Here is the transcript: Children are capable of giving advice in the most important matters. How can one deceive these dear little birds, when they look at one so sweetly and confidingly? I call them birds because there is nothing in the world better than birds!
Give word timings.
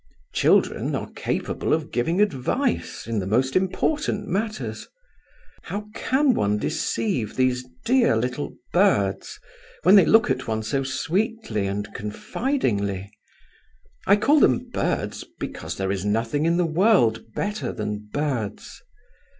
Children 0.33 0.95
are 0.95 1.11
capable 1.11 1.75
of 1.75 1.91
giving 1.91 2.21
advice 2.21 3.05
in 3.05 3.19
the 3.19 3.27
most 3.27 3.55
important 3.55 4.27
matters. 4.27 4.87
How 5.65 5.89
can 5.93 6.33
one 6.33 6.57
deceive 6.57 7.35
these 7.35 7.63
dear 7.85 8.15
little 8.17 8.51
birds, 8.73 9.39
when 9.83 9.95
they 9.95 10.05
look 10.07 10.31
at 10.31 10.47
one 10.47 10.63
so 10.63 10.81
sweetly 10.81 11.67
and 11.67 11.93
confidingly? 11.93 13.11
I 14.07 14.15
call 14.15 14.39
them 14.39 14.71
birds 14.71 15.23
because 15.39 15.77
there 15.77 15.91
is 15.91 16.03
nothing 16.03 16.47
in 16.47 16.57
the 16.57 16.65
world 16.65 17.23
better 17.35 17.71
than 17.71 18.09
birds! 18.11 18.81